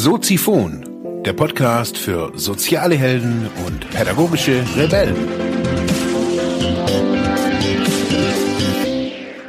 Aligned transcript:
Soziphon, 0.00 1.22
der 1.24 1.32
Podcast 1.32 1.98
für 1.98 2.30
soziale 2.38 2.94
Helden 2.94 3.48
und 3.66 3.90
pädagogische 3.90 4.64
Rebellen. 4.76 5.16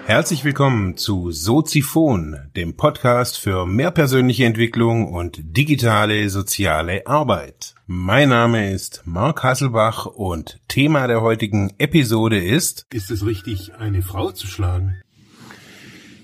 Herzlich 0.08 0.44
willkommen 0.44 0.98
zu 0.98 1.30
Soziphon, 1.30 2.50
dem 2.56 2.76
Podcast 2.76 3.38
für 3.38 3.68
mehr 3.68 3.92
persönliche 3.92 4.46
Entwicklung 4.46 5.14
und 5.14 5.38
digitale 5.40 6.28
soziale 6.32 7.06
Arbeit. 7.06 7.76
Mein 7.86 8.30
Name 8.30 8.74
ist 8.74 9.04
Mark 9.06 9.44
Hasselbach 9.44 10.08
und 10.08 10.60
Thema 10.68 11.06
der 11.06 11.22
heutigen 11.22 11.76
Episode 11.78 12.44
ist 12.44 12.88
Ist 12.92 13.12
es 13.12 13.24
richtig, 13.24 13.76
eine 13.76 14.02
Frau 14.02 14.32
zu 14.32 14.48
schlagen? 14.48 15.00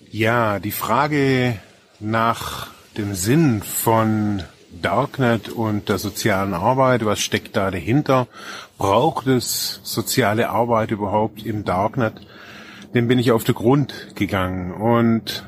Ja, 0.09 0.57
die 0.57 0.71
Frage 0.71 1.59
nach 1.99 2.74
dem 2.97 3.13
Sinn 3.13 3.61
von 3.61 4.43
Darknet 4.81 5.49
und 5.49 5.89
der 5.89 5.97
sozialen 5.97 6.53
Arbeit, 6.53 7.05
was 7.05 7.19
steckt 7.19 7.55
da 7.55 7.71
dahinter? 7.71 8.27
Braucht 8.77 9.27
es 9.27 9.79
soziale 9.83 10.49
Arbeit 10.49 10.91
überhaupt 10.91 11.45
im 11.45 11.65
Darknet? 11.65 12.25
Dem 12.93 13.07
bin 13.07 13.19
ich 13.19 13.31
auf 13.31 13.43
den 13.43 13.55
Grund 13.55 14.15
gegangen 14.15 14.71
und 14.71 15.45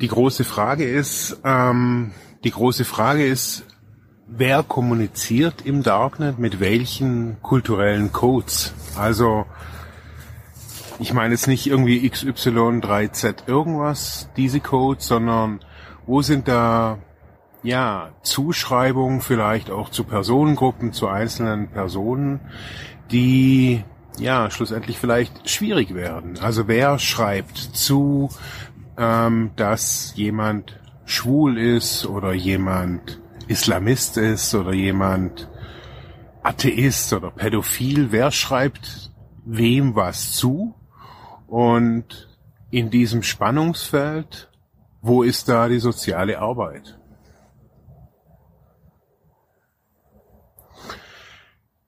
die 0.00 0.08
große 0.08 0.44
Frage 0.44 0.88
ist, 0.88 1.40
ähm, 1.44 2.12
die 2.44 2.50
große 2.50 2.84
Frage 2.84 3.26
ist, 3.26 3.64
wer 4.26 4.62
kommuniziert 4.62 5.62
im 5.64 5.82
Darknet 5.82 6.38
mit 6.38 6.60
welchen 6.60 7.40
kulturellen 7.42 8.12
Codes? 8.12 8.72
Also 8.96 9.46
ich 10.98 11.12
meine 11.12 11.34
jetzt 11.34 11.46
nicht 11.46 11.66
irgendwie 11.66 12.08
XY3Z 12.08 13.48
irgendwas, 13.48 14.28
diese 14.36 14.60
Codes, 14.60 15.06
sondern 15.06 15.60
wo 16.06 16.22
sind 16.22 16.48
da 16.48 16.98
ja 17.62 18.10
Zuschreibungen 18.22 19.20
vielleicht 19.20 19.70
auch 19.70 19.90
zu 19.90 20.04
Personengruppen, 20.04 20.92
zu 20.92 21.08
einzelnen 21.08 21.68
Personen, 21.68 22.40
die 23.10 23.84
ja 24.18 24.50
schlussendlich 24.50 24.98
vielleicht 24.98 25.50
schwierig 25.50 25.94
werden. 25.94 26.38
Also 26.40 26.68
wer 26.68 26.98
schreibt 26.98 27.58
zu, 27.58 28.30
ähm, 28.96 29.50
dass 29.56 30.12
jemand 30.16 30.78
schwul 31.04 31.58
ist 31.58 32.06
oder 32.06 32.32
jemand 32.32 33.20
Islamist 33.48 34.16
ist 34.16 34.54
oder 34.54 34.72
jemand 34.72 35.48
Atheist 36.42 37.12
oder 37.12 37.30
Pädophil, 37.30 38.12
wer 38.12 38.30
schreibt 38.30 39.12
wem 39.44 39.94
was 39.94 40.32
zu 40.32 40.75
und 41.46 42.28
in 42.70 42.90
diesem 42.90 43.22
Spannungsfeld, 43.22 44.50
wo 45.00 45.22
ist 45.22 45.48
da 45.48 45.68
die 45.68 45.78
soziale 45.78 46.38
Arbeit? 46.38 46.98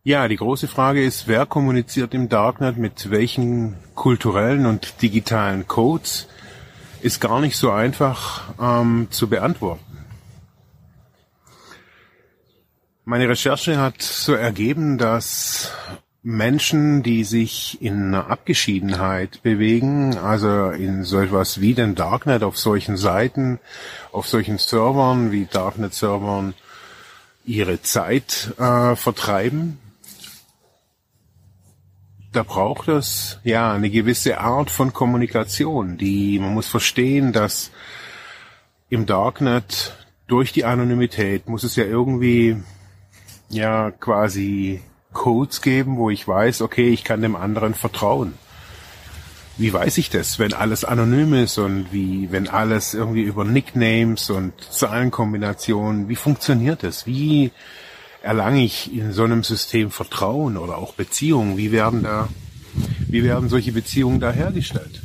Ja, 0.04 0.26
die 0.26 0.36
große 0.36 0.68
Frage 0.68 1.04
ist, 1.04 1.28
wer 1.28 1.44
kommuniziert 1.44 2.14
im 2.14 2.28
Darknet 2.28 2.78
mit 2.78 3.10
welchen 3.10 3.76
kulturellen 3.94 4.64
und 4.64 5.02
digitalen 5.02 5.68
Codes, 5.68 6.28
ist 7.02 7.20
gar 7.20 7.40
nicht 7.40 7.56
so 7.56 7.70
einfach 7.70 8.54
ähm, 8.60 9.08
zu 9.10 9.28
beantworten. 9.28 9.84
Meine 13.04 13.28
Recherche 13.28 13.78
hat 13.78 14.00
so 14.02 14.34
ergeben, 14.34 14.98
dass 14.98 15.72
Menschen, 16.22 17.02
die 17.02 17.22
sich 17.22 17.80
in 17.80 18.14
Abgeschiedenheit 18.14 19.42
bewegen, 19.42 20.16
also 20.18 20.70
in 20.70 21.04
so 21.04 21.20
etwas 21.20 21.60
wie 21.60 21.74
den 21.74 21.94
Darknet 21.94 22.42
auf 22.42 22.58
solchen 22.58 22.96
Seiten, 22.96 23.60
auf 24.12 24.26
solchen 24.26 24.58
Servern 24.58 25.30
wie 25.30 25.46
Darknet-Servern, 25.46 26.54
ihre 27.44 27.80
Zeit 27.82 28.52
äh, 28.58 28.94
vertreiben. 28.96 29.78
Da 32.32 32.42
braucht 32.42 32.88
es 32.88 33.38
ja 33.42 33.72
eine 33.72 33.88
gewisse 33.88 34.38
Art 34.38 34.70
von 34.70 34.92
Kommunikation, 34.92 35.96
die 35.96 36.38
man 36.38 36.52
muss 36.52 36.66
verstehen, 36.66 37.32
dass 37.32 37.70
im 38.90 39.06
Darknet 39.06 39.96
durch 40.26 40.52
die 40.52 40.64
Anonymität 40.64 41.48
muss 41.48 41.64
es 41.64 41.76
ja 41.76 41.84
irgendwie 41.84 42.56
ja 43.48 43.90
quasi 43.92 44.82
Codes 45.12 45.62
geben, 45.62 45.96
wo 45.96 46.10
ich 46.10 46.26
weiß, 46.26 46.62
okay, 46.62 46.88
ich 46.90 47.04
kann 47.04 47.22
dem 47.22 47.36
anderen 47.36 47.74
vertrauen. 47.74 48.34
Wie 49.56 49.72
weiß 49.72 49.98
ich 49.98 50.08
das, 50.08 50.38
wenn 50.38 50.52
alles 50.52 50.84
anonym 50.84 51.34
ist 51.34 51.58
und 51.58 51.92
wie, 51.92 52.30
wenn 52.30 52.46
alles 52.48 52.94
irgendwie 52.94 53.22
über 53.22 53.44
Nicknames 53.44 54.30
und 54.30 54.52
Zahlenkombinationen, 54.70 56.08
wie 56.08 56.16
funktioniert 56.16 56.84
das? 56.84 57.06
Wie 57.06 57.50
erlange 58.22 58.62
ich 58.62 58.94
in 58.94 59.12
so 59.12 59.24
einem 59.24 59.42
System 59.42 59.90
Vertrauen 59.90 60.56
oder 60.56 60.78
auch 60.78 60.94
Beziehungen? 60.94 61.56
Wie 61.56 61.72
werden 61.72 62.04
da, 62.04 62.28
wie 63.08 63.24
werden 63.24 63.48
solche 63.48 63.72
Beziehungen 63.72 64.20
da 64.20 64.30
hergestellt? 64.30 65.02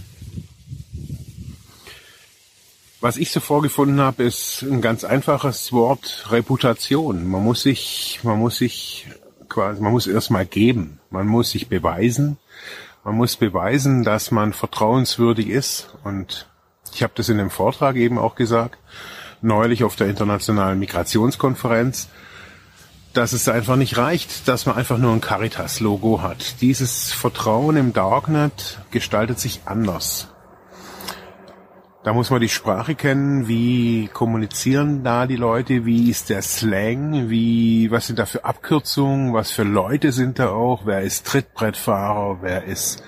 Was 3.01 3.17
ich 3.17 3.31
so 3.31 3.39
vorgefunden 3.39 3.99
habe, 3.99 4.23
ist 4.23 4.61
ein 4.61 4.81
ganz 4.81 5.03
einfaches 5.03 5.73
Wort 5.73 6.27
Reputation. 6.29 7.27
Man 7.27 7.43
muss 7.43 7.63
sich, 7.63 8.19
man 8.23 8.39
muss 8.39 8.57
sich 8.57 9.07
quasi, 9.53 9.81
man 9.81 9.93
muss 9.93 10.07
erstmal 10.07 10.45
geben, 10.45 10.99
man 11.09 11.27
muss 11.27 11.51
sich 11.51 11.69
beweisen, 11.69 12.37
man 13.03 13.15
muss 13.15 13.37
beweisen, 13.37 14.03
dass 14.03 14.31
man 14.31 14.51
vertrauenswürdig 14.53 15.47
ist 15.47 15.93
und 16.03 16.47
ich 16.93 17.03
habe 17.03 17.13
das 17.15 17.29
in 17.29 17.37
dem 17.37 17.49
Vortrag 17.49 17.95
eben 17.95 18.17
auch 18.17 18.35
gesagt, 18.35 18.77
neulich 19.41 19.83
auf 19.83 19.95
der 19.95 20.07
internationalen 20.07 20.79
Migrationskonferenz, 20.79 22.09
dass 23.13 23.33
es 23.33 23.47
einfach 23.47 23.75
nicht 23.75 23.97
reicht, 23.97 24.47
dass 24.47 24.65
man 24.65 24.75
einfach 24.75 24.97
nur 24.97 25.11
ein 25.13 25.21
Caritas-Logo 25.21 26.21
hat. 26.21 26.61
Dieses 26.61 27.11
Vertrauen 27.13 27.77
im 27.77 27.93
Darknet 27.93 28.79
gestaltet 28.89 29.39
sich 29.39 29.61
anders. 29.65 30.32
Da 32.03 32.11
muss 32.11 32.29
man 32.29 32.41
die 32.41 32.49
Sprache 32.49 32.95
kennen, 32.95 33.47
wie 33.47 34.09
kommunizieren 34.09 35.05
da 35.05 35.25
die 35.25 35.37
Leute, 35.37 35.85
wie 35.85 36.09
ist 36.09 36.29
der 36.29 36.41
Slang, 36.41 37.29
wie, 37.29 37.89
was 37.91 38.07
sind 38.07 38.19
da 38.19 38.25
für 38.25 38.43
Abkürzungen, 38.43 39.33
was 39.33 39.51
für 39.51 39.63
Leute 39.63 40.11
sind 40.11 40.37
da 40.37 40.49
auch, 40.49 40.85
wer 40.85 41.01
ist 41.01 41.25
Trittbrettfahrer, 41.25 42.39
wer 42.41 42.65
ist, 42.65 43.03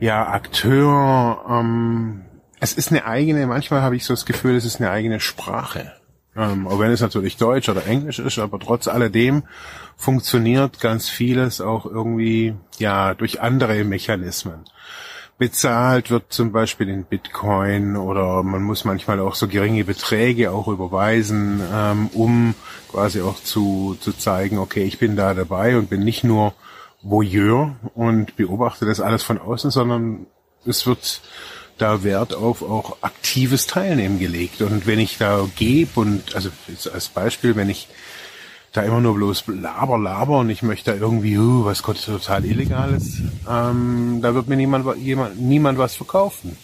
ja, 0.00 0.28
Akteur, 0.28 1.44
ähm, 1.48 2.22
es 2.58 2.72
ist 2.72 2.90
eine 2.90 3.04
eigene, 3.04 3.46
manchmal 3.46 3.82
habe 3.82 3.94
ich 3.94 4.04
so 4.04 4.12
das 4.12 4.26
Gefühl, 4.26 4.56
es 4.56 4.64
ist 4.64 4.80
eine 4.80 4.90
eigene 4.90 5.20
Sprache. 5.20 5.92
Ähm, 6.36 6.66
auch 6.66 6.80
wenn 6.80 6.90
es 6.90 7.00
natürlich 7.00 7.36
Deutsch 7.36 7.68
oder 7.68 7.86
Englisch 7.86 8.18
ist, 8.18 8.40
aber 8.40 8.58
trotz 8.58 8.88
alledem 8.88 9.44
funktioniert 9.96 10.80
ganz 10.80 11.08
vieles 11.08 11.60
auch 11.60 11.86
irgendwie, 11.86 12.56
ja, 12.78 13.14
durch 13.14 13.40
andere 13.40 13.84
Mechanismen 13.84 14.64
bezahlt 15.40 16.10
wird, 16.10 16.34
zum 16.34 16.52
Beispiel 16.52 16.90
in 16.90 17.04
Bitcoin 17.04 17.96
oder 17.96 18.42
man 18.42 18.62
muss 18.62 18.84
manchmal 18.84 19.20
auch 19.20 19.34
so 19.34 19.48
geringe 19.48 19.84
Beträge 19.84 20.52
auch 20.52 20.68
überweisen, 20.68 21.62
ähm, 21.72 22.10
um 22.12 22.54
quasi 22.92 23.22
auch 23.22 23.42
zu, 23.42 23.96
zu 24.00 24.12
zeigen, 24.12 24.58
okay, 24.58 24.84
ich 24.84 24.98
bin 24.98 25.16
da 25.16 25.32
dabei 25.32 25.78
und 25.78 25.88
bin 25.88 26.04
nicht 26.04 26.24
nur 26.24 26.52
Voyeur 27.00 27.74
und 27.94 28.36
beobachte 28.36 28.84
das 28.84 29.00
alles 29.00 29.22
von 29.22 29.38
außen, 29.38 29.70
sondern 29.70 30.26
es 30.66 30.86
wird 30.86 31.22
da 31.78 32.04
Wert 32.04 32.34
auf 32.34 32.60
auch 32.60 32.98
aktives 33.00 33.66
Teilnehmen 33.66 34.18
gelegt. 34.18 34.60
Und 34.60 34.86
wenn 34.86 34.98
ich 34.98 35.16
da 35.16 35.48
gebe 35.56 36.00
und, 36.00 36.34
also 36.34 36.50
als 36.92 37.08
Beispiel, 37.08 37.56
wenn 37.56 37.70
ich 37.70 37.88
da 38.72 38.82
immer 38.82 39.00
nur 39.00 39.14
bloß 39.14 39.44
laber, 39.48 39.98
laber 39.98 40.38
und 40.38 40.50
ich 40.50 40.62
möchte 40.62 40.92
da 40.92 40.96
irgendwie, 40.96 41.36
uh, 41.38 41.64
was 41.64 41.82
Gott 41.82 42.04
total 42.04 42.44
illegal 42.44 42.94
ist, 42.94 43.20
ähm, 43.48 44.20
da 44.22 44.34
wird 44.34 44.48
mir 44.48 44.56
niemand, 44.56 44.96
jemand, 44.98 45.40
niemand 45.40 45.78
was 45.78 45.94
verkaufen. 45.94 46.56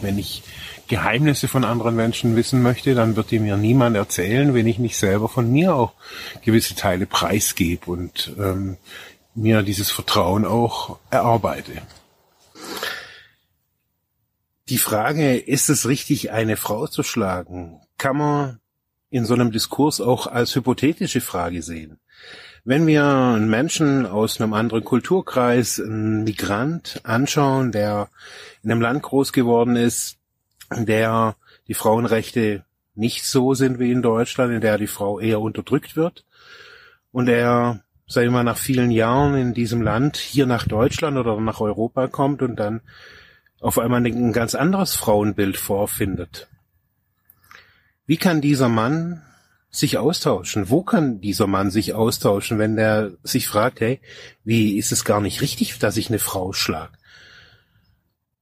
Wenn 0.00 0.18
ich 0.18 0.42
Geheimnisse 0.88 1.48
von 1.48 1.64
anderen 1.64 1.96
Menschen 1.96 2.36
wissen 2.36 2.62
möchte, 2.62 2.94
dann 2.94 3.16
wird 3.16 3.30
die 3.30 3.38
mir 3.38 3.56
niemand 3.56 3.96
erzählen, 3.96 4.52
wenn 4.52 4.66
ich 4.66 4.78
nicht 4.78 4.96
selber 4.96 5.28
von 5.28 5.50
mir 5.50 5.74
auch 5.74 5.94
gewisse 6.44 6.74
Teile 6.74 7.06
preisgebe 7.06 7.90
und 7.90 8.34
ähm, 8.38 8.76
mir 9.34 9.62
dieses 9.62 9.90
Vertrauen 9.90 10.44
auch 10.44 10.98
erarbeite. 11.10 11.72
Die 14.68 14.78
Frage, 14.78 15.36
ist 15.36 15.70
es 15.70 15.88
richtig, 15.88 16.30
eine 16.30 16.56
Frau 16.56 16.86
zu 16.86 17.02
schlagen, 17.02 17.80
kann 17.98 18.16
man 18.16 18.61
in 19.12 19.26
so 19.26 19.34
einem 19.34 19.52
Diskurs 19.52 20.00
auch 20.00 20.26
als 20.26 20.56
hypothetische 20.56 21.20
Frage 21.20 21.62
sehen. 21.62 21.98
Wenn 22.64 22.86
wir 22.86 23.04
einen 23.04 23.50
Menschen 23.50 24.06
aus 24.06 24.40
einem 24.40 24.54
anderen 24.54 24.84
Kulturkreis, 24.84 25.78
einen 25.78 26.24
Migrant 26.24 27.00
anschauen, 27.02 27.72
der 27.72 28.08
in 28.62 28.70
einem 28.70 28.80
Land 28.80 29.02
groß 29.02 29.34
geworden 29.34 29.76
ist, 29.76 30.16
in 30.74 30.86
der 30.86 31.36
die 31.68 31.74
Frauenrechte 31.74 32.64
nicht 32.94 33.24
so 33.24 33.52
sind 33.52 33.78
wie 33.78 33.92
in 33.92 34.00
Deutschland, 34.00 34.50
in 34.50 34.62
der 34.62 34.78
die 34.78 34.86
Frau 34.86 35.20
eher 35.20 35.42
unterdrückt 35.42 35.94
wird 35.94 36.24
und 37.10 37.28
er, 37.28 37.80
sagen 38.06 38.28
wir 38.28 38.38
mal, 38.38 38.44
nach 38.44 38.56
vielen 38.56 38.90
Jahren 38.90 39.34
in 39.34 39.52
diesem 39.52 39.82
Land 39.82 40.16
hier 40.16 40.46
nach 40.46 40.66
Deutschland 40.66 41.18
oder 41.18 41.38
nach 41.38 41.60
Europa 41.60 42.08
kommt 42.08 42.40
und 42.40 42.56
dann 42.56 42.80
auf 43.60 43.78
einmal 43.78 44.06
ein 44.06 44.32
ganz 44.32 44.54
anderes 44.54 44.96
Frauenbild 44.96 45.58
vorfindet 45.58 46.48
Wie 48.06 48.16
kann 48.16 48.40
dieser 48.40 48.68
Mann 48.68 49.22
sich 49.70 49.98
austauschen? 49.98 50.68
Wo 50.68 50.82
kann 50.82 51.20
dieser 51.20 51.46
Mann 51.46 51.70
sich 51.70 51.94
austauschen, 51.94 52.58
wenn 52.58 52.76
der 52.76 53.12
sich 53.22 53.48
fragt, 53.48 53.80
hey, 53.80 54.00
wie 54.44 54.76
ist 54.76 54.92
es 54.92 55.04
gar 55.04 55.20
nicht 55.20 55.40
richtig, 55.40 55.78
dass 55.78 55.96
ich 55.96 56.08
eine 56.08 56.18
Frau 56.18 56.52
schlag? 56.52 56.98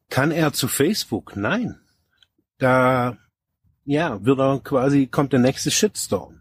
Kann 0.09 0.33
er 0.33 0.53
zu 0.53 0.67
Facebook? 0.67 1.37
Nein. 1.37 1.79
Da, 2.59 3.17
ja, 3.85 4.23
wird 4.25 4.41
er 4.41 4.61
quasi, 4.61 5.07
kommt 5.07 5.33
der 5.33 5.41
nächste 5.41 5.71
Shitstorm. 5.71 6.41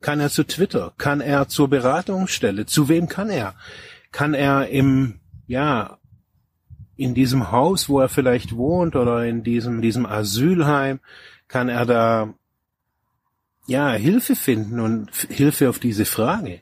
Kann 0.00 0.20
er 0.20 0.30
zu 0.30 0.44
Twitter? 0.44 0.92
Kann 0.98 1.20
er 1.20 1.48
zur 1.48 1.68
Beratungsstelle? 1.68 2.66
Zu 2.66 2.88
wem 2.88 3.08
kann 3.08 3.30
er? 3.30 3.54
Kann 4.12 4.34
er 4.34 4.68
im, 4.68 5.20
ja, 5.46 5.98
in 6.96 7.14
diesem 7.14 7.50
Haus, 7.50 7.88
wo 7.88 8.00
er 8.00 8.08
vielleicht 8.08 8.54
wohnt 8.56 8.96
oder 8.96 9.24
in 9.24 9.42
diesem, 9.42 9.80
diesem 9.80 10.04
Asylheim, 10.04 11.00
kann 11.48 11.68
er 11.68 11.86
da 11.86 12.34
ja, 13.70 13.92
Hilfe 13.92 14.34
finden 14.34 14.80
und 14.80 15.14
Hilfe 15.14 15.68
auf 15.68 15.78
diese 15.78 16.04
Frage. 16.04 16.60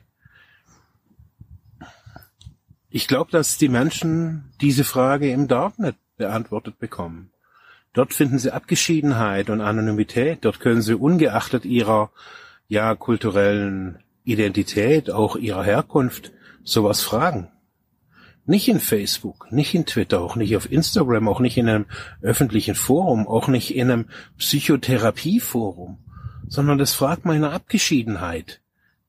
Ich 2.91 3.07
glaube, 3.07 3.31
dass 3.31 3.57
die 3.57 3.67
Menschen 3.67 4.53
diese 4.61 4.83
Frage 4.83 5.31
im 5.31 5.47
Darknet 5.47 5.95
beantwortet 6.17 6.77
bekommen. 6.77 7.31
Dort 7.93 8.13
finden 8.13 8.37
sie 8.37 8.51
Abgeschiedenheit 8.53 9.49
und 9.49 9.59
Anonymität. 9.59 10.45
Dort 10.45 10.59
können 10.59 10.83
sie 10.83 10.93
ungeachtet 10.93 11.65
ihrer 11.65 12.11
ja 12.67 12.93
kulturellen 12.93 14.03
Identität, 14.23 15.09
auch 15.09 15.35
ihrer 15.35 15.63
Herkunft, 15.63 16.31
sowas 16.63 17.01
fragen. 17.01 17.49
Nicht 18.45 18.67
in 18.67 18.79
Facebook, 18.79 19.51
nicht 19.51 19.73
in 19.73 19.87
Twitter, 19.87 20.21
auch 20.21 20.35
nicht 20.35 20.55
auf 20.55 20.71
Instagram, 20.71 21.27
auch 21.27 21.39
nicht 21.39 21.57
in 21.57 21.69
einem 21.69 21.85
öffentlichen 22.21 22.75
Forum, 22.75 23.27
auch 23.27 23.47
nicht 23.47 23.75
in 23.75 23.89
einem 23.89 24.05
Psychotherapieforum, 24.37 25.97
sondern 26.49 26.77
das 26.77 26.93
fragt 26.93 27.25
in 27.25 27.41
der 27.41 27.53
Abgeschiedenheit. 27.53 28.59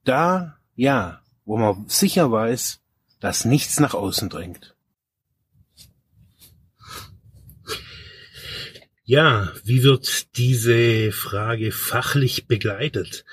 Da, 0.05 0.57
ja, 0.77 1.21
wo 1.45 1.57
man 1.57 1.89
sicher 1.89 2.31
weiß, 2.31 2.81
dass 3.19 3.45
nichts 3.45 3.81
nach 3.81 3.95
außen 3.95 4.29
dringt. 4.29 4.75
Ja, 9.05 9.53
wie 9.65 9.83
wird 9.83 10.37
diese 10.37 11.11
Frage 11.11 11.73
fachlich 11.73 12.47
begleitet? 12.47 13.25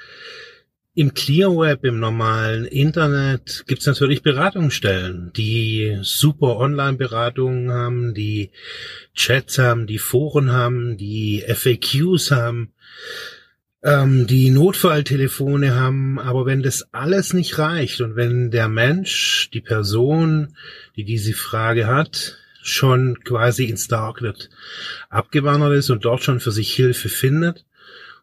Im 0.95 1.13
ClearWeb, 1.13 1.83
im 1.83 2.00
normalen 2.00 2.65
Internet 2.65 3.65
gibt's 3.68 3.86
natürlich 3.86 4.24
Beratungsstellen, 4.24 5.31
die 5.38 6.00
super 6.01 6.57
Online-Beratungen 6.57 7.71
haben, 7.71 8.15
die 8.15 8.50
Chats 9.13 9.59
haben, 9.59 9.86
die 9.86 10.00
Foren 10.00 10.51
haben, 10.51 10.98
die 10.98 11.45
FAQs 11.48 12.31
haben, 12.31 12.74
ähm, 13.84 14.28
die 14.28 14.50
Notfalltelefone 14.50 15.76
haben. 15.76 16.20
Aber 16.20 16.46
wenn 16.46 16.64
das 16.64 16.94
alles 16.94 17.34
nicht 17.34 17.58
reicht 17.58 18.02
und 18.02 18.16
wenn 18.16 18.52
der 18.52 18.68
Mensch, 18.68 19.50
die 19.54 19.62
Person, 19.62 20.56
die 20.96 21.04
diese 21.04 21.34
Frage 21.34 21.88
hat, 21.88 22.38
schon 22.62 23.24
quasi 23.24 23.66
ins 23.66 23.88
Darknet 23.88 24.50
abgewandert 25.10 25.74
ist 25.74 25.90
und 25.90 26.04
dort 26.04 26.24
schon 26.24 26.40
für 26.40 26.52
sich 26.52 26.74
Hilfe 26.74 27.10
findet. 27.10 27.66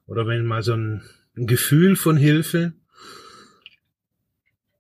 Oder 0.06 0.27
wenn 0.27 0.45
mal 0.45 0.62
so 0.62 0.75
ein, 0.75 1.03
ein 1.37 1.47
Gefühl 1.47 1.97
von 1.97 2.17
Hilfe, 2.17 2.73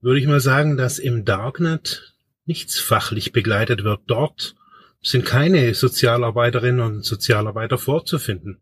würde 0.02 0.20
ich 0.20 0.26
mal 0.26 0.40
sagen, 0.40 0.76
dass 0.76 0.98
im 0.98 1.24
Darknet 1.24 2.14
nichts 2.44 2.78
fachlich 2.78 3.32
begleitet 3.32 3.84
wird. 3.84 4.02
Dort 4.06 4.54
sind 5.04 5.24
keine 5.24 5.74
Sozialarbeiterinnen 5.74 6.80
und 6.80 7.04
Sozialarbeiter 7.04 7.78
vorzufinden. 7.78 8.60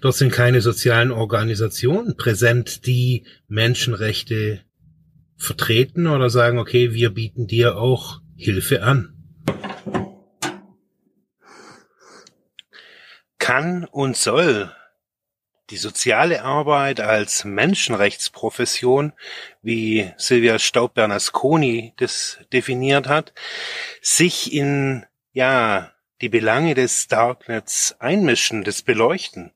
Dort 0.00 0.14
sind 0.14 0.30
keine 0.30 0.60
sozialen 0.60 1.10
Organisationen 1.10 2.16
präsent, 2.16 2.86
die 2.86 3.24
Menschenrechte 3.48 4.60
vertreten 5.36 6.06
oder 6.06 6.30
sagen, 6.30 6.58
okay, 6.58 6.92
wir 6.92 7.10
bieten 7.10 7.48
dir 7.48 7.76
auch 7.78 8.20
Hilfe 8.36 8.84
an. 8.84 9.16
kann 13.50 13.84
und 13.84 14.16
soll 14.16 14.72
die 15.70 15.76
soziale 15.76 16.44
Arbeit 16.44 17.00
als 17.00 17.44
Menschenrechtsprofession, 17.44 19.12
wie 19.60 20.12
Silvia 20.18 20.60
Staub-Bernasconi 20.60 21.94
das 21.96 22.38
definiert 22.52 23.08
hat, 23.08 23.32
sich 24.02 24.52
in, 24.52 25.04
ja, 25.32 25.92
die 26.20 26.28
Belange 26.28 26.74
des 26.74 27.08
Darknets 27.08 27.96
einmischen, 27.98 28.64
das 28.64 28.82
beleuchten. 28.82 29.52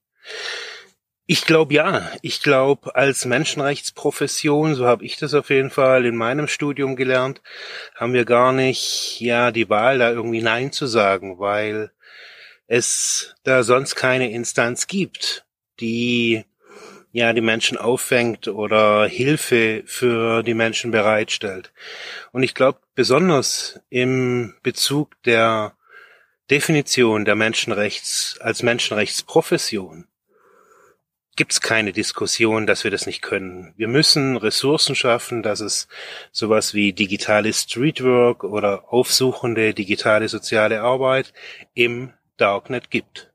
Ich 1.26 1.46
glaube 1.46 1.74
ja. 1.74 2.10
Ich 2.20 2.42
glaube, 2.42 2.94
als 2.94 3.24
Menschenrechtsprofession, 3.24 4.74
so 4.74 4.86
habe 4.86 5.04
ich 5.04 5.16
das 5.16 5.32
auf 5.32 5.48
jeden 5.48 5.70
Fall 5.70 6.04
in 6.04 6.16
meinem 6.16 6.48
Studium 6.48 6.96
gelernt, 6.96 7.40
haben 7.94 8.12
wir 8.12 8.24
gar 8.24 8.52
nicht 8.52 9.20
ja 9.20 9.50
die 9.50 9.70
Wahl, 9.70 9.98
da 9.98 10.10
irgendwie 10.10 10.42
Nein 10.42 10.70
zu 10.70 10.86
sagen, 10.86 11.38
weil 11.38 11.92
es 12.66 13.34
da 13.42 13.62
sonst 13.62 13.94
keine 13.94 14.30
Instanz 14.30 14.86
gibt, 14.86 15.46
die 15.80 16.44
ja 17.14 17.32
die 17.32 17.40
Menschen 17.40 17.78
auffängt 17.78 18.48
oder 18.48 19.06
Hilfe 19.06 19.84
für 19.86 20.42
die 20.42 20.52
Menschen 20.52 20.90
bereitstellt. 20.90 21.72
Und 22.32 22.42
ich 22.42 22.56
glaube, 22.56 22.80
besonders 22.96 23.80
im 23.88 24.54
Bezug 24.64 25.22
der 25.22 25.76
Definition 26.50 27.24
der 27.24 27.36
Menschenrechts 27.36 28.36
als 28.40 28.64
Menschenrechtsprofession 28.64 30.08
gibt 31.36 31.52
es 31.52 31.60
keine 31.60 31.92
Diskussion, 31.92 32.66
dass 32.66 32.82
wir 32.82 32.90
das 32.90 33.06
nicht 33.06 33.22
können. 33.22 33.72
Wir 33.76 33.88
müssen 33.88 34.36
Ressourcen 34.36 34.96
schaffen, 34.96 35.44
dass 35.44 35.60
es 35.60 35.86
sowas 36.32 36.74
wie 36.74 36.92
digitale 36.92 37.52
Streetwork 37.52 38.42
oder 38.42 38.92
aufsuchende 38.92 39.72
digitale 39.72 40.28
soziale 40.28 40.82
Arbeit 40.82 41.32
im 41.74 42.12
Darknet 42.36 42.90
gibt. 42.90 43.32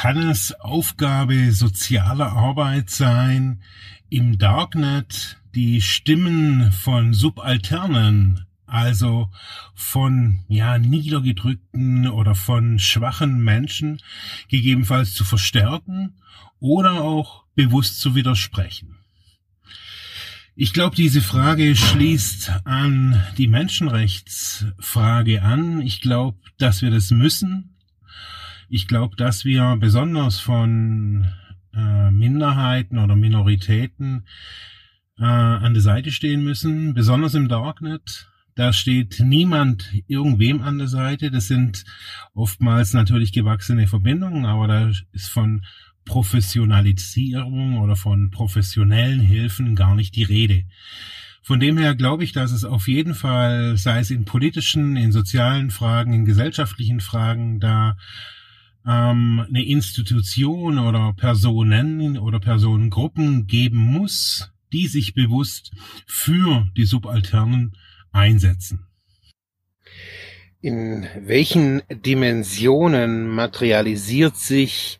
Kann 0.00 0.18
es 0.18 0.52
Aufgabe 0.52 1.50
sozialer 1.50 2.30
Arbeit 2.30 2.88
sein, 2.88 3.64
im 4.08 4.38
Darknet 4.38 5.40
die 5.56 5.82
Stimmen 5.82 6.70
von 6.70 7.14
Subalternen, 7.14 8.46
also 8.64 9.28
von 9.74 10.44
ja 10.46 10.78
niedergedrückten 10.78 12.06
oder 12.06 12.36
von 12.36 12.78
schwachen 12.78 13.42
Menschen 13.42 14.00
gegebenenfalls 14.46 15.14
zu 15.14 15.24
verstärken 15.24 16.14
oder 16.60 17.02
auch 17.02 17.42
bewusst 17.56 18.00
zu 18.00 18.14
widersprechen? 18.14 18.98
Ich 20.54 20.72
glaube, 20.72 20.94
diese 20.94 21.22
Frage 21.22 21.74
schließt 21.74 22.52
an 22.62 23.20
die 23.36 23.48
Menschenrechtsfrage 23.48 25.42
an. 25.42 25.80
Ich 25.82 26.00
glaube, 26.00 26.38
dass 26.56 26.82
wir 26.82 26.92
das 26.92 27.10
müssen. 27.10 27.74
Ich 28.68 28.86
glaube, 28.86 29.16
dass 29.16 29.46
wir 29.46 29.76
besonders 29.80 30.40
von 30.40 31.26
äh, 31.74 32.10
Minderheiten 32.10 32.98
oder 32.98 33.16
Minoritäten 33.16 34.26
äh, 35.18 35.24
an 35.24 35.72
der 35.72 35.82
Seite 35.82 36.10
stehen 36.10 36.44
müssen, 36.44 36.92
besonders 36.92 37.34
im 37.34 37.48
Darknet. 37.48 38.28
Da 38.54 38.74
steht 38.74 39.20
niemand 39.20 39.90
irgendwem 40.06 40.60
an 40.60 40.76
der 40.78 40.88
Seite. 40.88 41.30
Das 41.30 41.48
sind 41.48 41.84
oftmals 42.34 42.92
natürlich 42.92 43.32
gewachsene 43.32 43.86
Verbindungen, 43.86 44.44
aber 44.44 44.68
da 44.68 44.90
ist 45.12 45.28
von 45.28 45.64
Professionalisierung 46.04 47.78
oder 47.78 47.96
von 47.96 48.30
professionellen 48.30 49.20
Hilfen 49.20 49.76
gar 49.76 49.94
nicht 49.94 50.14
die 50.14 50.24
Rede. 50.24 50.64
Von 51.42 51.60
dem 51.60 51.78
her 51.78 51.94
glaube 51.94 52.24
ich, 52.24 52.32
dass 52.32 52.52
es 52.52 52.64
auf 52.64 52.88
jeden 52.88 53.14
Fall, 53.14 53.78
sei 53.78 54.00
es 54.00 54.10
in 54.10 54.26
politischen, 54.26 54.96
in 54.96 55.12
sozialen 55.12 55.70
Fragen, 55.70 56.12
in 56.12 56.26
gesellschaftlichen 56.26 57.00
Fragen, 57.00 57.60
da 57.60 57.96
ähm, 58.86 59.44
eine 59.48 59.64
Institution 59.64 60.78
oder 60.78 61.12
Personen 61.14 62.18
oder 62.18 62.40
Personengruppen 62.40 63.46
geben 63.46 63.78
muss, 63.78 64.52
die 64.72 64.86
sich 64.86 65.14
bewusst 65.14 65.72
für 66.06 66.68
die 66.76 66.84
Subalternen 66.84 67.76
einsetzen. 68.12 68.86
In 70.60 71.06
welchen 71.20 71.82
Dimensionen 71.88 73.28
materialisiert 73.28 74.36
sich 74.36 74.98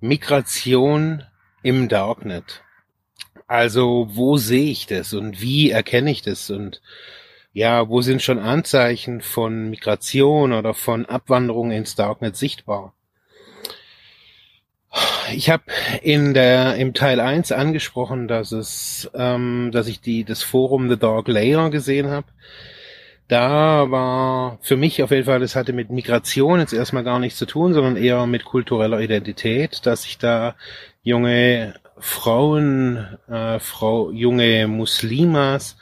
Migration 0.00 1.22
im 1.62 1.88
Darknet. 1.88 2.62
Also 3.46 4.08
wo 4.10 4.36
sehe 4.36 4.70
ich 4.70 4.86
das 4.86 5.14
und 5.14 5.40
wie 5.40 5.70
erkenne 5.70 6.10
ich 6.10 6.22
das 6.22 6.50
und 6.50 6.82
ja, 7.52 7.88
wo 7.88 8.02
sind 8.02 8.22
schon 8.22 8.38
Anzeichen 8.38 9.20
von 9.20 9.70
Migration 9.70 10.52
oder 10.52 10.74
von 10.74 11.06
Abwanderung 11.06 11.70
ins 11.70 11.94
Darknet 11.94 12.36
sichtbar? 12.36 12.94
Ich 15.32 15.50
habe 15.50 15.64
in 16.02 16.34
der 16.34 16.76
im 16.76 16.94
Teil 16.94 17.20
1 17.20 17.52
angesprochen, 17.52 18.28
dass 18.28 18.52
es, 18.52 19.10
ähm, 19.14 19.70
dass 19.72 19.88
ich 19.88 20.00
die 20.00 20.24
das 20.24 20.42
Forum 20.42 20.88
The 20.88 20.98
Dark 20.98 21.28
Layer 21.28 21.70
gesehen 21.70 22.08
habe. 22.08 22.26
da 23.28 23.90
war 23.90 24.58
für 24.62 24.76
mich 24.76 25.02
auf 25.02 25.10
jeden 25.10 25.26
Fall, 25.26 25.40
das 25.40 25.54
hatte 25.54 25.74
mit 25.74 25.90
Migration 25.90 26.60
jetzt 26.60 26.72
erstmal 26.72 27.04
gar 27.04 27.18
nichts 27.18 27.38
zu 27.38 27.44
tun, 27.46 27.74
sondern 27.74 27.96
eher 27.96 28.26
mit 28.26 28.44
kultureller 28.44 29.00
Identität, 29.00 29.84
dass 29.84 30.04
sich 30.04 30.16
da 30.18 30.54
junge 31.02 31.74
Frauen, 31.98 33.18
äh, 33.28 33.58
Frau, 33.60 34.10
junge 34.10 34.66
Muslimas 34.66 35.76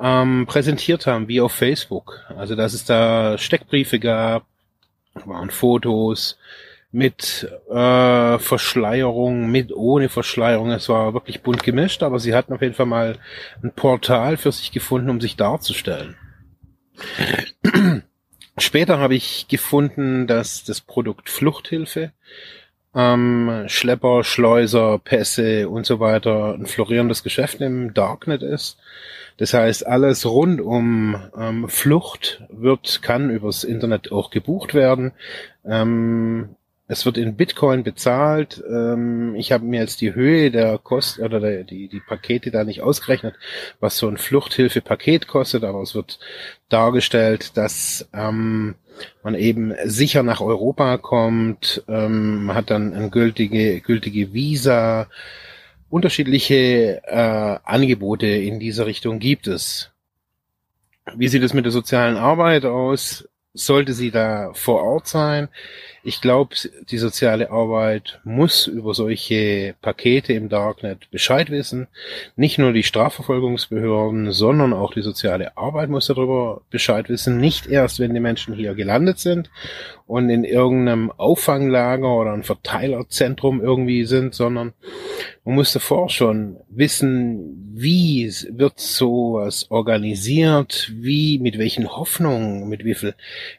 ähm, 0.00 0.46
präsentiert 0.46 1.06
haben, 1.06 1.28
wie 1.28 1.40
auf 1.40 1.52
Facebook. 1.52 2.20
Also 2.36 2.54
dass 2.54 2.74
es 2.74 2.84
da 2.84 3.38
Steckbriefe 3.38 3.98
gab, 3.98 4.44
waren 5.24 5.50
Fotos 5.50 6.38
mit 6.92 7.50
äh, 7.70 8.38
Verschleierung, 8.38 9.50
mit 9.50 9.74
ohne 9.74 10.10
Verschleierung. 10.10 10.70
Es 10.70 10.90
war 10.90 11.14
wirklich 11.14 11.42
bunt 11.42 11.62
gemischt, 11.62 12.02
aber 12.02 12.18
sie 12.18 12.34
hatten 12.34 12.52
auf 12.52 12.60
jeden 12.60 12.74
Fall 12.74 12.86
mal 12.86 13.16
ein 13.62 13.72
Portal 13.72 14.36
für 14.36 14.52
sich 14.52 14.72
gefunden, 14.72 15.08
um 15.08 15.20
sich 15.20 15.36
darzustellen. 15.36 16.16
Später 18.58 18.98
habe 18.98 19.14
ich 19.14 19.48
gefunden, 19.48 20.26
dass 20.26 20.64
das 20.64 20.82
Produkt 20.82 21.30
Fluchthilfe, 21.30 22.12
ähm, 22.94 23.64
Schlepper, 23.68 24.22
Schleuser, 24.22 24.98
Pässe 24.98 25.70
und 25.70 25.86
so 25.86 25.98
weiter 25.98 26.52
ein 26.54 26.66
florierendes 26.66 27.22
Geschäft 27.22 27.62
im 27.62 27.94
Darknet 27.94 28.42
ist. 28.42 28.76
Das 29.38 29.54
heißt, 29.54 29.86
alles 29.86 30.26
rund 30.26 30.60
um 30.60 31.16
ähm, 31.34 31.68
Flucht 31.70 32.42
wird, 32.50 33.00
kann 33.00 33.30
übers 33.30 33.64
Internet 33.64 34.12
auch 34.12 34.30
gebucht 34.30 34.74
werden. 34.74 35.12
Ähm, 35.64 36.50
es 36.88 37.06
wird 37.06 37.16
in 37.16 37.36
Bitcoin 37.36 37.84
bezahlt. 37.84 38.62
Ähm, 38.68 39.34
ich 39.36 39.52
habe 39.52 39.64
mir 39.64 39.80
jetzt 39.80 40.00
die 40.00 40.14
Höhe 40.14 40.50
der 40.50 40.78
Kosten 40.78 41.22
oder 41.22 41.40
der, 41.40 41.64
die, 41.64 41.88
die 41.88 42.00
Pakete 42.00 42.50
da 42.50 42.64
nicht 42.64 42.82
ausgerechnet, 42.82 43.36
was 43.80 43.96
so 43.96 44.08
ein 44.08 44.18
Fluchthilfe-Paket 44.18 45.26
kostet, 45.26 45.64
aber 45.64 45.80
es 45.82 45.94
wird 45.94 46.18
dargestellt, 46.68 47.56
dass 47.56 48.08
ähm, 48.12 48.74
man 49.22 49.34
eben 49.34 49.74
sicher 49.84 50.22
nach 50.22 50.40
Europa 50.40 50.98
kommt, 50.98 51.84
ähm, 51.88 52.52
hat 52.52 52.70
dann 52.70 52.94
ein 52.94 53.10
gültige, 53.10 53.80
gültige 53.80 54.32
Visa, 54.32 55.08
unterschiedliche 55.88 57.02
äh, 57.04 57.58
Angebote 57.64 58.26
in 58.26 58.58
dieser 58.58 58.86
Richtung 58.86 59.18
gibt 59.18 59.46
es. 59.46 59.90
Wie 61.16 61.28
sieht 61.28 61.42
es 61.42 61.54
mit 61.54 61.64
der 61.64 61.72
sozialen 61.72 62.16
Arbeit 62.16 62.64
aus? 62.64 63.28
Sollte 63.54 63.92
sie 63.92 64.10
da 64.10 64.50
vor 64.54 64.82
Ort 64.82 65.06
sein? 65.06 65.48
Ich 66.02 66.22
glaube, 66.22 66.54
die 66.90 66.96
soziale 66.96 67.50
Arbeit 67.50 68.18
muss 68.24 68.66
über 68.66 68.94
solche 68.94 69.74
Pakete 69.82 70.32
im 70.32 70.48
Darknet 70.48 71.10
Bescheid 71.10 71.50
wissen. 71.50 71.86
Nicht 72.34 72.58
nur 72.58 72.72
die 72.72 72.82
Strafverfolgungsbehörden, 72.82 74.32
sondern 74.32 74.72
auch 74.72 74.94
die 74.94 75.02
soziale 75.02 75.54
Arbeit 75.58 75.90
muss 75.90 76.06
darüber 76.06 76.62
Bescheid 76.70 77.10
wissen. 77.10 77.36
Nicht 77.36 77.66
erst, 77.66 78.00
wenn 78.00 78.14
die 78.14 78.20
Menschen 78.20 78.54
hier 78.54 78.74
gelandet 78.74 79.18
sind 79.18 79.50
und 80.06 80.30
in 80.30 80.44
irgendeinem 80.44 81.10
Auffanglager 81.10 82.08
oder 82.08 82.32
ein 82.32 82.44
Verteilerzentrum 82.44 83.60
irgendwie 83.60 84.06
sind, 84.06 84.34
sondern 84.34 84.72
man 85.44 85.56
muss 85.56 85.72
davor 85.72 86.08
schon 86.08 86.58
wissen, 86.68 87.72
wie 87.74 88.32
wird 88.50 88.78
sowas 88.78 89.70
organisiert, 89.70 90.92
wie, 90.94 91.40
mit 91.40 91.58
welchen 91.58 91.90
Hoffnungen, 91.90 92.68
mit 92.68 92.84
wie 92.84 92.94
viel, 92.94 93.14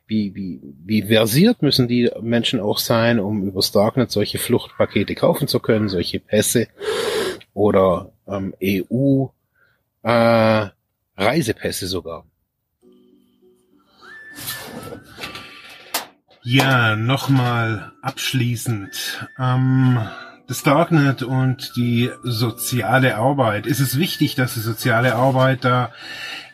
wie, 0.07 0.33
wie, 0.33 0.61
wie 0.85 1.01
versiert 1.03 1.61
müssen 1.61 1.89
die 1.89 2.09
Menschen 2.21 2.61
auch 2.61 2.77
sein, 2.77 3.19
um 3.19 3.43
übers 3.43 3.73
Darknet 3.73 4.11
solche 4.11 4.37
Fluchtpakete 4.37 5.13
kaufen 5.13 5.47
zu 5.49 5.59
können, 5.59 5.89
solche 5.89 6.21
Pässe 6.21 6.67
oder 7.53 8.13
ähm, 8.27 8.53
EU 8.63 9.25
äh, 10.03 10.67
Reisepässe 11.17 11.87
sogar. 11.87 12.25
Ja, 16.43 16.95
nochmal 16.95 17.93
abschließend. 18.01 19.27
Ähm, 19.39 19.99
das 20.47 20.63
Darknet 20.63 21.23
und 21.23 21.73
die 21.75 22.09
soziale 22.23 23.15
Arbeit. 23.15 23.65
Ist 23.65 23.79
es 23.79 23.97
wichtig, 23.97 24.35
dass 24.35 24.53
die 24.53 24.59
soziale 24.59 25.15
Arbeit 25.15 25.63
da 25.63 25.91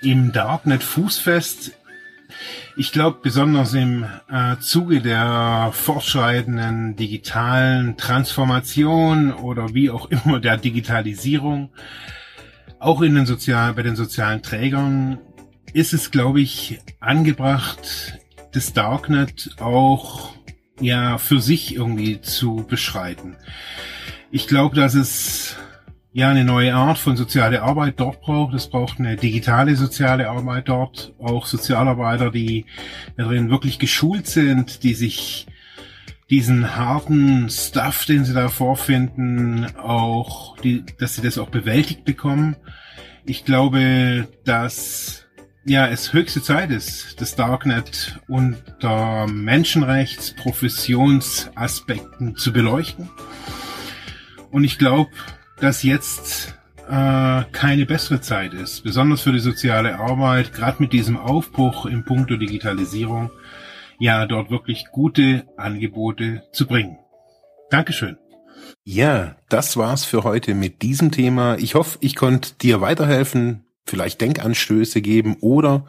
im 0.02 0.32
Darknet 0.32 0.84
fußfest 0.84 1.74
ich 2.80 2.94
glaube, 2.94 3.20
besonders 3.22 3.74
im 3.74 4.06
äh, 4.30 4.58
Zuge 4.60 5.02
der 5.02 5.72
fortschreitenden 5.74 6.96
digitalen 6.96 7.98
Transformation 7.98 9.34
oder 9.34 9.74
wie 9.74 9.90
auch 9.90 10.10
immer 10.10 10.40
der 10.40 10.56
Digitalisierung, 10.56 11.72
auch 12.80 13.02
in 13.02 13.16
den 13.16 13.26
sozialen, 13.26 13.76
bei 13.76 13.84
den 13.84 13.98
sozialen 13.98 14.42
Trägern, 14.42 15.20
ist 15.74 15.94
es, 15.94 16.10
glaube 16.10 16.40
ich, 16.40 16.80
angebracht, 17.02 18.18
das 18.54 18.72
Darknet 18.74 19.56
auch 19.60 20.32
ja 20.80 21.18
für 21.18 21.42
sich 21.42 21.76
irgendwie 21.76 22.22
zu 22.22 22.66
beschreiten. 22.68 23.36
Ich 24.32 24.48
glaube, 24.48 24.76
dass 24.76 24.94
es 24.94 25.58
ja 26.12 26.30
eine 26.30 26.44
neue 26.44 26.74
Art 26.74 26.98
von 26.98 27.16
soziale 27.16 27.62
Arbeit 27.62 28.00
dort 28.00 28.22
braucht. 28.22 28.54
Es 28.54 28.68
braucht 28.68 29.00
eine 29.00 29.16
digitale 29.16 29.76
soziale 29.76 30.30
Arbeit 30.30 30.70
dort, 30.70 31.14
auch 31.20 31.46
Sozialarbeiter, 31.46 32.32
die 32.32 32.66
darin 33.18 33.50
wirklich 33.50 33.80
geschult 33.80 34.28
sind, 34.28 34.84
die 34.84 34.94
sich 34.94 35.48
diesen 36.30 36.76
harten 36.76 37.50
Stuff, 37.50 38.06
den 38.06 38.24
sie 38.24 38.34
da 38.34 38.50
vorfinden, 38.50 39.66
auch, 39.78 40.58
die, 40.58 40.84
dass 41.00 41.16
sie 41.16 41.22
das 41.22 41.38
auch 41.38 41.50
bewältigt 41.50 42.06
bekommen. 42.06 42.56
Ich 43.26 43.46
glaube, 43.46 44.28
dass 44.46 45.26
ja 45.66 45.88
es 45.88 46.14
höchste 46.14 46.42
Zeit 46.42 46.72
ist, 46.72 47.20
das 47.22 47.36
Darknet 47.36 48.20
unter 48.28 49.28
Menschenrechts, 49.28 50.36
Professionsaspekten 50.36 52.36
zu 52.36 52.54
beleuchten. 52.54 53.10
Und 54.52 54.64
ich 54.64 54.78
glaube, 54.78 55.12
dass 55.60 55.84
jetzt 55.84 56.56
äh, 56.90 57.44
keine 57.52 57.86
bessere 57.86 58.22
Zeit 58.22 58.54
ist, 58.54 58.84
besonders 58.84 59.22
für 59.22 59.32
die 59.32 59.40
soziale 59.40 60.00
Arbeit, 60.00 60.54
gerade 60.54 60.82
mit 60.82 60.94
diesem 60.94 61.18
Aufbruch 61.18 61.86
im 61.86 62.04
Punkto 62.04 62.36
Digitalisierung, 62.36 63.30
ja, 64.00 64.26
dort 64.26 64.50
wirklich 64.50 64.86
gute 64.92 65.46
Angebote 65.58 66.44
zu 66.54 66.66
bringen. 66.66 66.98
Dankeschön. 67.70 68.18
Ja, 68.84 69.36
das 69.50 69.78
war's 69.78 70.06
für 70.06 70.24
heute 70.24 70.56
mit 70.56 70.82
diesem 70.82 71.12
Thema. 71.12 71.58
Ich 71.58 71.76
hoffe, 71.76 71.98
ich 72.02 72.16
konnte 72.16 72.54
dir 72.56 72.82
weiterhelfen, 72.82 73.66
vielleicht 73.90 74.22
Denkanstöße 74.22 75.02
geben 75.02 75.38
oder 75.42 75.86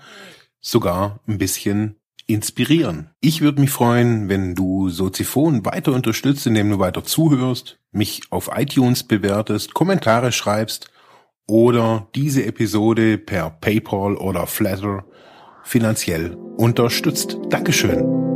sogar 0.60 1.20
ein 1.26 1.38
bisschen 1.38 1.96
inspirieren. 2.26 3.10
Ich 3.20 3.40
würde 3.40 3.60
mich 3.60 3.70
freuen, 3.70 4.28
wenn 4.28 4.54
du 4.54 4.88
Soziphon 4.88 5.64
weiter 5.64 5.92
unterstützt, 5.92 6.46
indem 6.46 6.70
du 6.70 6.78
weiter 6.78 7.04
zuhörst, 7.04 7.78
mich 7.92 8.22
auf 8.30 8.50
iTunes 8.54 9.02
bewertest, 9.02 9.74
Kommentare 9.74 10.32
schreibst 10.32 10.90
oder 11.46 12.08
diese 12.14 12.44
Episode 12.44 13.18
per 13.18 13.50
PayPal 13.50 14.16
oder 14.16 14.46
Flatter 14.46 15.04
finanziell 15.64 16.36
unterstützt. 16.56 17.36
Dankeschön. 17.48 18.29